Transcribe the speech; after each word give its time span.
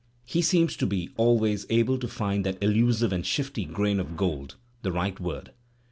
He 0.25 0.41
seems 0.41 0.75
to 0.77 0.87
be 0.87 1.11
always 1.15 1.67
able 1.69 1.99
to 1.99 2.07
find 2.07 2.43
that 2.43 2.57
elusive 2.59 3.13
and 3.13 3.23
shifty 3.23 3.65
grain 3.65 3.99
of 3.99 4.17
gold, 4.17 4.55
the 4.81 4.91
right 4.91 5.19
word. 5.19 5.51